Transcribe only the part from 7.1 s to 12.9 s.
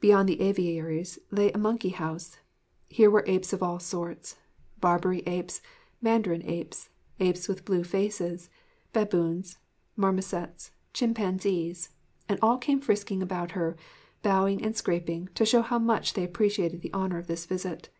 apes with blue faces, baboons, marmosets, chimpanzees and all came